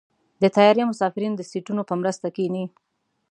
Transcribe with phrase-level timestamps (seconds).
[0.41, 2.65] د طیارې مسافرین د سیټونو په مرسته کېني.